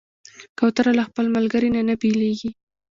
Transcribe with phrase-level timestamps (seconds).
[0.57, 2.49] کوتره له خپل ملګري نه نه بېلېږي.